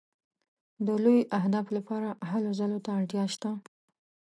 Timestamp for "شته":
3.33-3.51